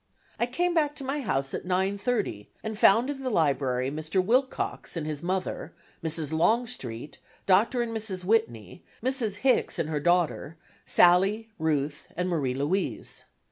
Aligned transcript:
I 0.39 0.47
came 0.47 0.73
back 0.73 0.95
to 0.95 1.03
my 1.03 1.21
house 1.21 1.53
at 1.53 1.63
9:30 1.63 2.47
and 2.63 2.75
found 2.75 3.11
in 3.11 3.21
the 3.21 3.29
library 3.29 3.91
Mr. 3.91 4.19
Wilcox 4.19 4.97
and 4.97 5.05
his 5.05 5.21
mother, 5.21 5.73
Mrs. 6.03 6.33
Longstreet, 6.33 7.19
Dr. 7.45 7.83
and 7.83 7.95
Mrs. 7.95 8.23
Whitney, 8.25 8.83
Mrs. 9.03 9.41
Hicks 9.45 9.77
and 9.77 9.89
her 9.89 9.99
daughter, 9.99 10.57
Sallie, 10.87 11.49
Ruth, 11.59 12.07
and 12.17 12.29
Marie 12.29 12.55
Louise. 12.55 13.25